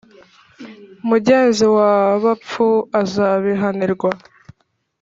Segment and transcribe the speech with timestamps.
[1.09, 2.65] mugenzi w’abapfu
[3.01, 4.09] azabihanirwa